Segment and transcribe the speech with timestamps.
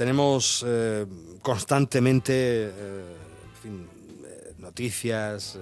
[0.00, 1.04] tenemos eh,
[1.42, 3.04] constantemente eh,
[4.56, 5.58] noticias,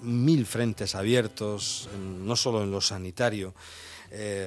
[0.00, 3.54] mil frentes abiertos, no solo en lo sanitario,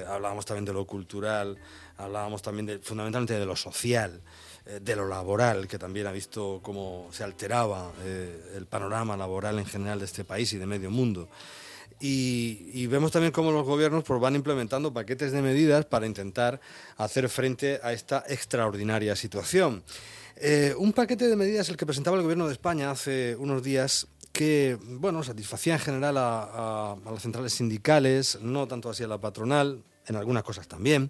[0.06, 1.56] hablábamos también de lo cultural,
[1.96, 4.20] hablábamos también fundamentalmente de lo social
[4.78, 7.92] de lo laboral, que también ha visto cómo se alteraba
[8.54, 11.30] el panorama laboral en general de este país y de medio mundo.
[12.00, 16.60] Y, vemos también cómo los gobiernos pues, van implementando paquetes de medidas para intentar
[16.96, 19.82] hacer frente a esta extraordinaria situación.
[20.36, 24.08] Eh, un paquete de medidas el que presentaba el gobierno de España hace unos días
[24.32, 29.84] que bueno satisfacía en general a, las centrales sindicales, no tanto así a la patronal,
[30.06, 31.08] en algunas cosas también,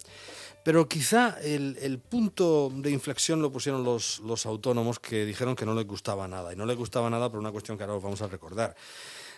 [0.64, 5.74] pero quizá el, punto de inflexión lo pusieron los, los autónomos que dijeron que no
[5.74, 8.22] les gustaba nada, y no les gustaba nada por una cuestión que ahora os vamos
[8.22, 8.76] a recordar.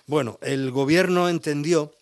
[0.07, 1.93] Bueno, el gobierno entendió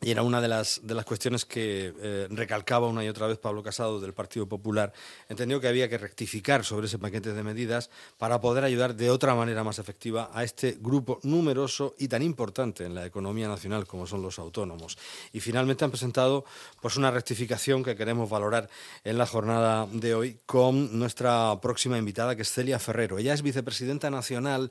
[0.00, 3.38] y era una de las, de las cuestiones que eh, recalcaba una y otra vez
[3.38, 4.92] Pablo Casado del Partido Popular.
[5.28, 9.34] Entendió que había que rectificar sobre ese paquete de medidas para poder ayudar de otra
[9.34, 14.06] manera más efectiva a este grupo numeroso y tan importante en la economía nacional como
[14.06, 14.98] son los autónomos.
[15.32, 16.44] Y finalmente han presentado
[16.80, 18.68] pues, una rectificación que queremos valorar
[19.02, 23.18] en la jornada de hoy con nuestra próxima invitada, que es Celia Ferrero.
[23.18, 24.70] Ella es vicepresidenta nacional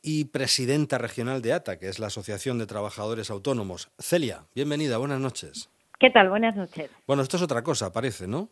[0.00, 3.90] y presidenta regional de ATA, que es la Asociación de Trabajadores Autónomos.
[3.98, 5.68] Celia, bienvenida, buenas noches.
[5.98, 6.28] ¿Qué tal?
[6.28, 6.88] Buenas noches.
[7.04, 8.48] Bueno, esto es otra cosa, parece, ¿no?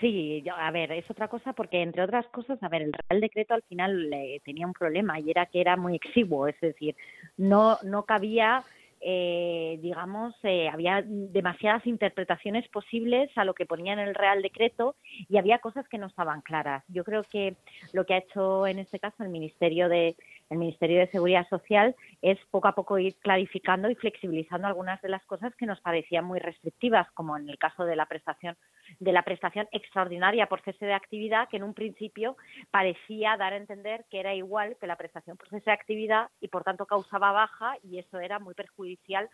[0.00, 3.52] Sí, a ver, es otra cosa porque, entre otras cosas, a ver, el Real Decreto
[3.52, 6.96] al final eh, tenía un problema y era que era muy exiguo, es decir,
[7.36, 8.64] no, no cabía
[9.00, 14.96] eh, digamos, eh, había demasiadas interpretaciones posibles a lo que ponía en el Real Decreto
[15.28, 16.82] y había cosas que no estaban claras.
[16.88, 17.56] Yo creo que
[17.92, 20.16] lo que ha hecho en este caso el Ministerio de
[20.50, 25.08] el Ministerio de Seguridad Social es poco a poco ir clarificando y flexibilizando algunas de
[25.08, 28.56] las cosas que nos parecían muy restrictivas, como en el caso de la prestación
[29.00, 32.36] de la prestación extraordinaria por cese de actividad, que en un principio
[32.70, 36.48] parecía dar a entender que era igual que la prestación por cese de actividad y
[36.48, 39.28] por tanto causaba baja y eso era muy perjudicial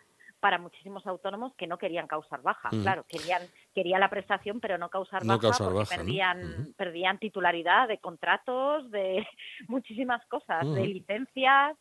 [0.45, 2.69] para muchísimos autónomos que no querían causar baja.
[2.69, 3.41] Claro, querían
[3.73, 9.25] quería la prestación, pero no causar baja porque perdían, perdían titularidad de contratos, de
[9.67, 11.75] muchísimas cosas, de licencias,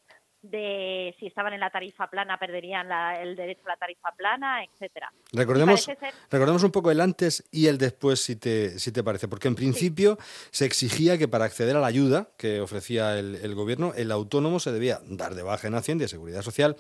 [0.51, 2.89] de si estaban en la tarifa plana perderían
[3.21, 5.13] el derecho a la tarifa plana, etcétera.
[5.33, 5.89] Recordemos,
[6.31, 9.55] recordemos un poco el antes y el después, si te, si te parece, porque en
[9.55, 10.19] principio
[10.51, 14.73] se exigía que para acceder a la ayuda que ofrecía el, gobierno, el autónomo se
[14.73, 16.77] debía dar de baja en Hacienda y Seguridad Social,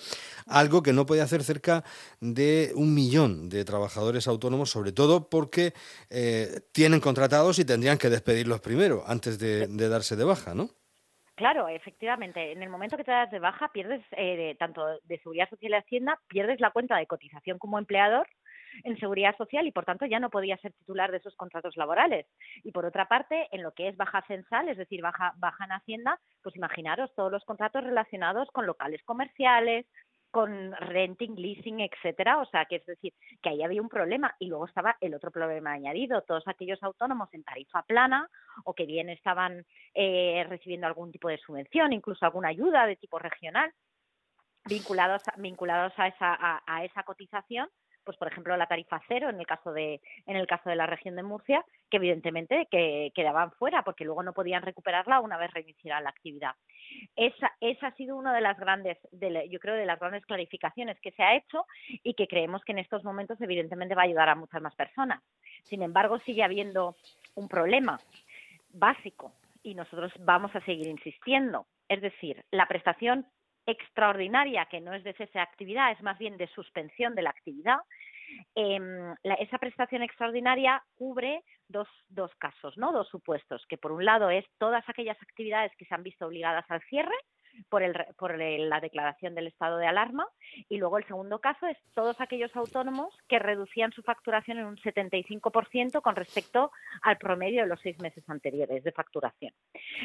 [0.47, 1.84] algo que no podía hacer cerca
[2.20, 5.72] de un millón de trabajadores autónomos, sobre todo porque
[6.10, 10.70] eh, tienen contratados y tendrían que despedirlos primero, antes de, de darse de baja, ¿no?
[11.37, 12.53] Claro, efectivamente.
[12.53, 15.75] En el momento que te das de baja, pierdes eh, tanto de seguridad social y
[15.75, 18.28] hacienda, pierdes la cuenta de cotización como empleador
[18.84, 22.27] en seguridad social y por tanto ya no podías ser titular de esos contratos laborales.
[22.62, 25.72] Y por otra parte, en lo que es baja censal, es decir, baja, baja en
[25.72, 29.87] hacienda, pues imaginaros todos los contratos relacionados con locales comerciales,
[30.34, 34.49] con renting, leasing, etcétera, o sea, que es decir, que ahí había un problema y
[34.49, 38.28] luego estaba el otro problema añadido, todos aquellos autónomos en tarifa plana
[38.65, 39.65] o que bien estaban
[39.95, 43.72] eh, recibiendo algún tipo de subvención, incluso alguna ayuda de tipo regional,
[44.65, 47.69] vinculados vinculados a esa a esa cotización
[48.05, 50.87] pues por ejemplo la tarifa cero en el caso de en el caso de la
[50.87, 55.53] región de Murcia que evidentemente que quedaban fuera porque luego no podían recuperarla una vez
[55.53, 56.55] reiniciara la actividad
[57.16, 60.99] esa esa ha sido una de las grandes de, yo creo de las grandes clarificaciones
[61.00, 61.66] que se ha hecho
[62.03, 65.22] y que creemos que en estos momentos evidentemente va a ayudar a muchas más personas.
[65.65, 66.97] Sin embargo sigue habiendo
[67.34, 68.00] un problema
[68.71, 71.66] básico y nosotros vamos a seguir insistiendo.
[71.88, 73.27] Es decir la prestación
[73.66, 77.31] extraordinaria, que no es de cese de actividad, es más bien de suspensión de la
[77.31, 77.78] actividad,
[78.55, 82.93] em, esa prestación extraordinaria cubre dos, dos casos, ¿no?
[82.93, 86.65] dos supuestos, que por un lado es todas aquellas actividades que se han visto obligadas
[86.69, 87.15] al cierre,
[87.69, 90.27] por, el, por la declaración del estado de alarma
[90.69, 94.77] y luego el segundo caso es todos aquellos autónomos que reducían su facturación en un
[94.77, 96.71] 75% con respecto
[97.03, 99.53] al promedio de los seis meses anteriores de facturación.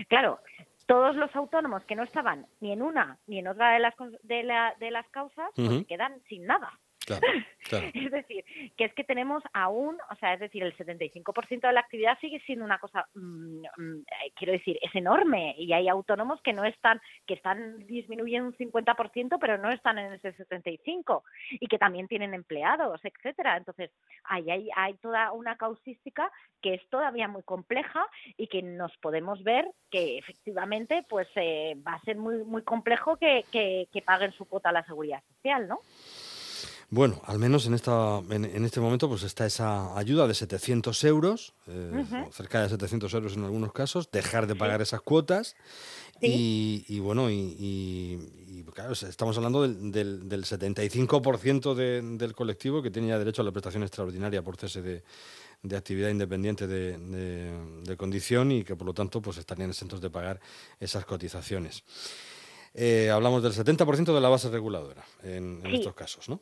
[0.07, 0.39] Claro,
[0.85, 3.93] todos los autónomos que no estaban ni en una ni en otra de las,
[4.23, 6.79] de, la, de las causas pues quedan sin nada.
[7.93, 8.45] es decir,
[8.77, 12.39] que es que tenemos aún, o sea, es decir, el 75% de la actividad sigue
[12.45, 16.63] siendo una cosa, mm, mm, eh, quiero decir, es enorme y hay autónomos que no
[16.65, 22.07] están, que están disminuyendo un 50%, pero no están en ese 75% y que también
[22.07, 23.57] tienen empleados, etcétera.
[23.57, 23.91] Entonces,
[24.23, 26.31] ahí hay, hay toda una causística
[26.61, 28.05] que es todavía muy compleja
[28.37, 33.17] y que nos podemos ver que efectivamente pues eh, va a ser muy muy complejo
[33.17, 35.79] que, que, que paguen su cuota a la seguridad social, ¿no?
[36.91, 41.53] Bueno, al menos en, esta, en, este momento pues está esa ayuda de 700 euros,
[41.67, 45.55] eh, cerca de 700 euros en algunos casos, dejar de pagar esas cuotas.
[46.19, 51.75] Y, bueno, y, claro, estamos hablando del, del, 75%
[52.17, 55.03] del colectivo que tenía derecho a la prestación extraordinaria por cese de,
[55.61, 60.09] de actividad independiente de, de, condición y que por lo tanto pues estarían exentos de
[60.09, 60.39] pagar
[60.79, 61.83] esas cotizaciones.
[62.73, 66.41] Eh, hablamos del 70% de la base reguladora en, en estos casos, ¿no?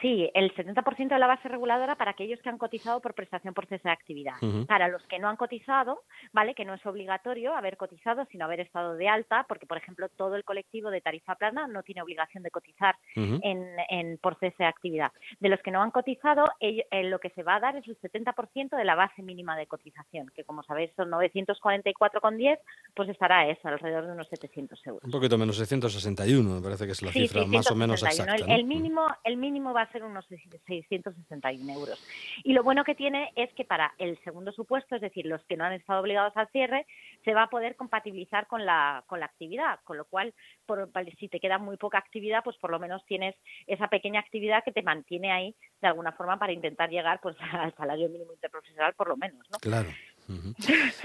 [0.00, 3.66] Sí, el 70% de la base reguladora para aquellos que han cotizado por prestación por
[3.66, 4.34] cese de actividad.
[4.66, 6.02] Para los que no han cotizado,
[6.32, 6.54] ¿vale?
[6.54, 10.36] Que no es obligatorio haber cotizado, sino haber estado de alta, porque, por ejemplo, todo
[10.36, 14.66] el colectivo de tarifa plana no tiene obligación de cotizar en, en, por cese de
[14.66, 15.12] actividad.
[15.40, 17.98] De los que no han cotizado, eh, lo que se va a dar es el
[18.00, 22.58] 70% de la base mínima de cotización, que como sabéis son 944,10,
[22.94, 25.04] pues estará eso, alrededor de unos 700 euros.
[25.04, 28.36] Un poquito menos, 661, me parece que es la cifra más o menos exacta.
[28.46, 32.02] El, mínimo, el mínimo va a ser unos 661 euros.
[32.42, 35.56] Y lo bueno que tiene es que para el segundo supuesto, es decir, los que
[35.56, 36.86] no han estado obligados al cierre,
[37.24, 40.32] se va a poder compatibilizar con la, con la actividad, con lo cual,
[40.66, 43.34] por, si te queda muy poca actividad, pues por lo menos tienes
[43.66, 47.74] esa pequeña actividad que te mantiene ahí de alguna forma para intentar llegar pues al
[47.74, 49.58] salario mínimo interprofesional por lo menos, ¿no?
[49.58, 49.88] Claro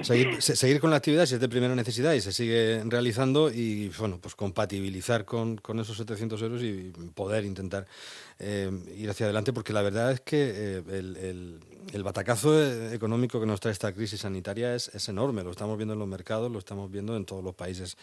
[0.02, 4.20] seguir, con la actividad si es de primera necesidad y se sigue realizando y bueno,
[4.22, 7.86] pues compatibilizar con, con esos 700 euros y poder intentar
[8.40, 11.60] eh, ir hacia adelante porque la verdad es que eh, el, el,
[11.94, 15.94] el, batacazo económico que nos trae esta crisis sanitaria es, es enorme, lo estamos viendo
[15.94, 17.98] en los mercados, lo estamos viendo en todos los países.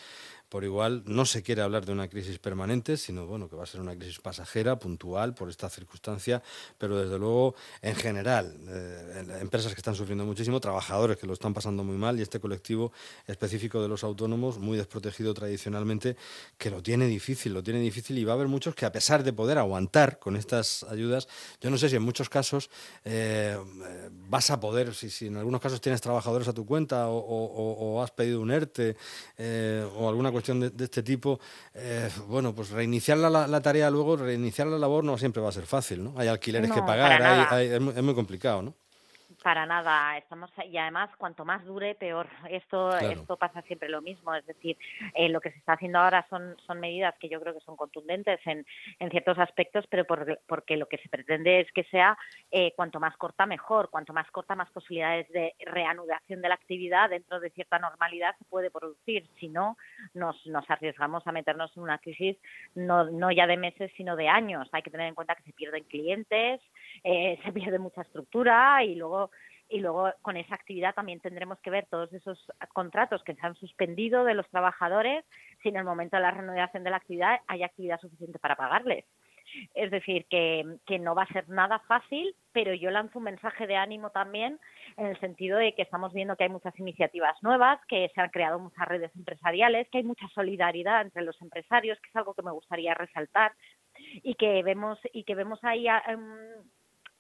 [0.49, 3.67] Por igual no se quiere hablar de una crisis permanente, sino bueno, que va a
[3.67, 6.41] ser una crisis pasajera, puntual, por esta circunstancia,
[6.79, 11.53] pero desde luego, en general, eh, empresas que están sufriendo muchísimo, trabajadores que lo están
[11.53, 12.93] pasando muy mal y este colectivo
[13.27, 16.17] específico de los autónomos, muy desprotegido tradicionalmente,
[16.59, 19.25] que lo tiene difícil, lo tiene difícil y va a haber muchos que a pesar
[19.25, 21.27] de poder aguantar con estas ayudas,
[21.61, 22.71] yo no sé si en muchos casos
[23.05, 23.59] eh,
[24.29, 28.11] vas a poder, si, si, en algunos casos tienes trabajadores a tu cuenta o, has
[28.11, 28.97] pedido un ERTE
[29.39, 31.41] eh, o alguna cuestión de, este tipo,
[31.75, 35.67] eh, bueno, pues reiniciar la, tarea luego, reiniciar la labor no siempre va a ser
[35.67, 36.15] fácil, ¿no?
[36.17, 38.75] Hay alquileres que pagar, es, muy, complicado, ¿no?
[39.47, 42.27] Para nada, estamos y además cuanto más dure peor.
[42.51, 44.77] Esto esto pasa siempre lo mismo, es decir,
[45.15, 47.77] eh, lo que se está haciendo ahora son son medidas que yo creo que son
[47.77, 48.67] contundentes en,
[48.99, 52.19] en ciertos aspectos, pero porque lo que se pretende es que sea
[52.51, 57.11] eh, cuanto más corta mejor, cuanto más corta más posibilidades de reanudación de la actividad
[57.11, 59.29] dentro de cierta normalidad se puede producir.
[59.39, 59.77] Si no,
[60.13, 62.37] nos nos arriesgamos a meternos en una crisis
[62.75, 64.69] no no ya de meses sino de años.
[64.73, 66.61] Hay que tener en cuenta que se pierden clientes,
[67.05, 69.31] eh, se pierde mucha estructura y luego
[69.69, 72.39] y luego con esa actividad también tendremos que ver todos esos
[72.73, 75.25] contratos que se han suspendido de los trabajadores
[75.63, 79.05] si en el momento de la renovación de la actividad hay actividad suficiente para pagarles.
[79.75, 83.67] Es decir, que, que, no va a ser nada fácil, pero yo lanzo un mensaje
[83.69, 84.59] de ánimo también
[84.97, 88.31] en el sentido de que estamos viendo que hay muchas iniciativas nuevas, que se han
[88.31, 92.43] creado muchas redes empresariales, que hay mucha solidaridad entre los empresarios, que es algo que
[92.43, 93.53] me gustaría resaltar
[94.23, 96.63] y que vemos y que vemos ahí um,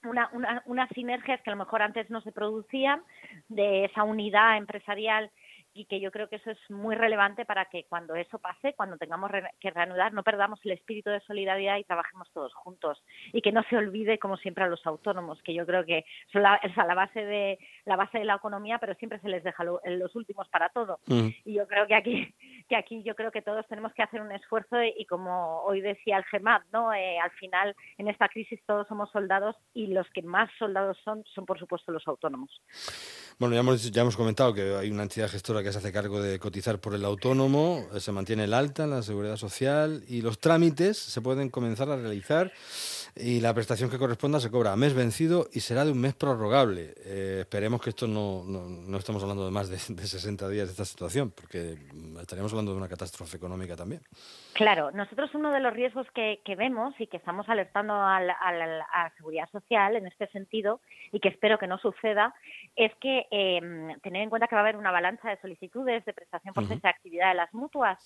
[0.06, 3.02] una, una, unas sinergias que a lo mejor antes no se producían
[3.48, 5.30] de esa unidad empresarial
[5.76, 8.96] y que yo creo que eso es muy relevante para que cuando eso pase, cuando
[8.96, 9.30] tengamos
[9.60, 13.62] que reanudar, no perdamos el espíritu de solidaridad y trabajemos todos juntos y que no
[13.64, 17.24] se olvide como siempre a los autónomos, que yo creo que son la, la base
[17.24, 20.98] de la base de la economía, pero siempre se les deja los últimos para todo.
[21.06, 21.28] Mm.
[21.44, 22.34] Y yo creo que aquí
[22.68, 26.18] que aquí yo creo que todos tenemos que hacer un esfuerzo y, como hoy decía
[26.18, 26.92] el GEMAT, ¿no?
[26.92, 31.24] Eh, al final en esta crisis todos somos soldados y los que más soldados son
[31.34, 32.50] son por supuesto los autónomos.
[33.38, 36.22] Bueno, ya hemos, ya hemos comentado que hay una entidad gestora que se hace cargo
[36.22, 40.22] de cotizar por el autónomo, eh, se mantiene el alta en la seguridad social y
[40.22, 42.52] los trámites se pueden comenzar a realizar
[43.16, 46.14] y la prestación que corresponda se cobra a mes vencido y será de un mes
[46.14, 46.94] prorrogable.
[47.04, 50.66] Eh, esperemos que esto no, no, no, estemos hablando de más de, de 60 días
[50.66, 51.76] de esta situación, porque
[52.20, 54.02] estaríamos hablando de una catástrofe económica también.
[54.52, 59.12] Claro, nosotros uno de los riesgos que, que vemos y que estamos alertando a la
[59.16, 60.80] seguridad social en este sentido
[61.12, 62.34] y que espero que no suceda
[62.74, 63.60] es que eh,
[64.02, 66.76] tener en cuenta que va a haber una balanza de solicitudes de prestación por uh
[66.86, 67.98] actividad de las mutuas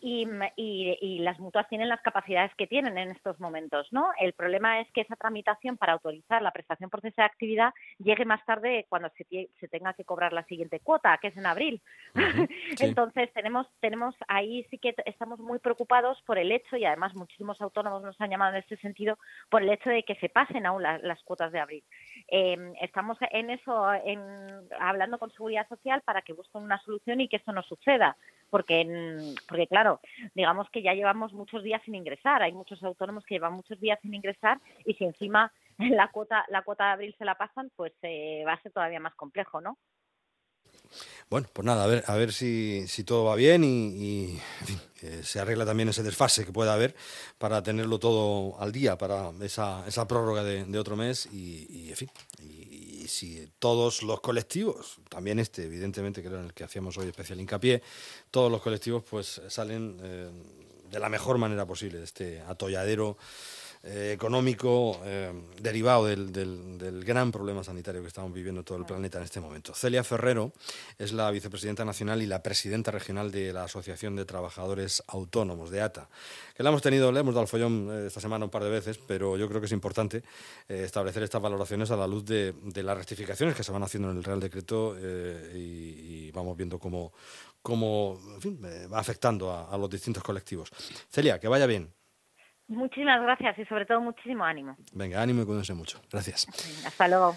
[0.00, 0.26] y,
[0.56, 4.10] y, las mutuas tienen las capacidades que tienen en estos momentos, ¿no?
[4.18, 8.24] El problema es que esa tramitación para autorizar la prestación por cese de actividad llegue
[8.24, 11.82] más tarde cuando se, se tenga que cobrar la siguiente cuota, que es en abril.
[12.80, 17.60] Entonces tenemos tenemos ahí sí que estamos muy preocupados por el hecho y además muchísimos
[17.60, 19.18] autónomos nos han llamado en este sentido
[19.50, 21.84] por el hecho de que se pasen aún las cuotas de abril.
[22.28, 24.20] Eh, estamos en eso, en,
[24.78, 28.16] hablando con seguridad social para que busquen una solución y que esto no suceda
[28.50, 29.89] porque, porque claro,
[30.34, 33.98] digamos que ya llevamos muchos días sin ingresar, hay muchos autónomos que llevan muchos días
[34.02, 37.92] sin ingresar y si encima la cuota, la cuota de abril se la pasan, pues
[38.02, 39.78] eh, va a ser todavía más complejo, ¿no?
[41.28, 44.38] Bueno, pues nada, a ver, a ver si, si todo va bien y,
[45.22, 46.94] se arregla también ese desfase que pueda haber
[47.38, 52.10] para tenerlo todo al día para esa, esa prórroga de, otro mes y, en fin,
[52.42, 57.08] y, si todos los colectivos, también este, evidentemente, que era en el que hacíamos hoy
[57.08, 57.82] especial hincapié,
[58.30, 60.30] todos los colectivos pues salen eh,
[60.90, 63.16] de la mejor manera posible de este atolladero
[63.82, 69.16] eh, económico eh, derivado del, del, gran problema sanitario que estamos viviendo todo el planeta
[69.16, 69.72] en este momento.
[69.72, 70.52] Celia Ferrero
[70.98, 75.80] es la vicepresidenta nacional y la presidenta regional de la Asociación de Trabajadores Autónomos, de
[75.80, 76.10] ATA,
[76.54, 78.70] que la hemos tenido, le hemos dado el follón eh, esta semana un par de
[78.70, 80.24] veces, pero yo creo que es importante
[80.68, 84.24] establecer estas valoraciones a la luz de, las rectificaciones que se van haciendo en el
[84.24, 84.94] Real Decreto
[85.54, 87.12] y, vamos viendo cómo,
[87.62, 88.20] cómo
[88.92, 90.70] va afectando a los distintos colectivos.
[91.10, 91.99] Celia, que vaya bien.
[92.70, 94.76] Muchísimas gracias y sobre todo muchísimo ánimo.
[94.92, 96.00] Venga, ánimo y cuídense mucho.
[96.10, 96.46] Gracias.
[96.86, 97.28] Hasta luego.